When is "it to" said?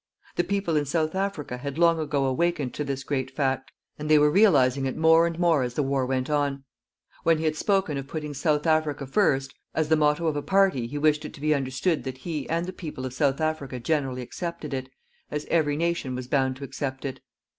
11.23-11.39